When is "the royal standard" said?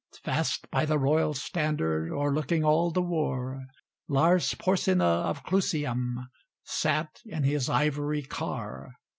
0.85-2.11